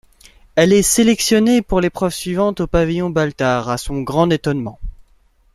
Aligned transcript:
Elle 0.55 0.73
est 0.73 0.81
sélectionnée 0.81 1.61
pour 1.61 1.79
l'épreuve 1.79 2.11
suivante 2.11 2.59
au 2.61 2.65
pavillon 2.65 3.11
Baltard 3.11 3.69
à 3.69 3.77
son 3.77 4.01
grand 4.01 4.31
étonnement. 4.31 4.79